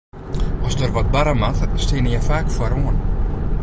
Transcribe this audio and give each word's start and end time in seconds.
As 0.67 0.73
der 0.79 0.91
wat 0.95 1.11
barre 1.15 1.35
moat, 1.41 1.57
steane 1.83 2.09
je 2.15 2.21
faak 2.27 2.47
foaroan. 2.55 2.97